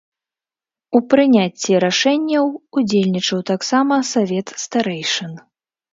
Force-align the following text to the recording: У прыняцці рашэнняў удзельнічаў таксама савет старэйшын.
У 0.99 1.01
прыняцці 1.11 1.77
рашэнняў 1.85 2.45
удзельнічаў 2.81 3.39
таксама 3.53 3.95
савет 4.13 4.47
старэйшын. 4.63 5.33